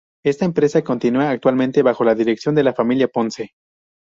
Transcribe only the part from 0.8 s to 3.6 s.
continúa actualmente bajo la dirección de la familia Ponce.